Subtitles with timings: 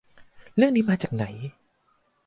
[0.55, 1.25] เรื่องนี้มาจากไหน